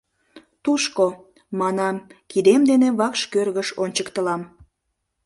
—Тушко!— 0.63 1.05
манам, 1.59 1.95
кидем 2.31 2.61
дене 2.69 2.87
вакш 2.99 3.21
кӧргыш 3.33 3.69
ончыктылам. 3.83 4.41